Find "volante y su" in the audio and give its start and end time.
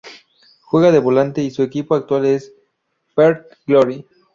0.97-1.61